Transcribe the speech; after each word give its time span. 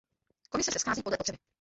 Komise 0.49 0.71
se 0.71 0.79
schází 0.79 1.01
podle 1.03 1.17
potřeby. 1.17 1.37